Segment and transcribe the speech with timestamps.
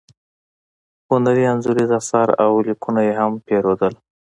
[1.09, 3.93] هنري انځوریز اثار او لیکونه یې هم پیرودل.